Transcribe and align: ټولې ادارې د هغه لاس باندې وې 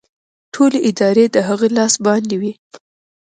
ټولې 0.53 0.79
ادارې 0.89 1.25
د 1.29 1.37
هغه 1.47 1.67
لاس 1.77 1.93
باندې 2.05 2.35
وې 2.41 2.51